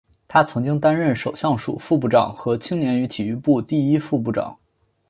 [0.27, 4.57] 他曾经担任首相署副部长和青年与体育部第一副部长。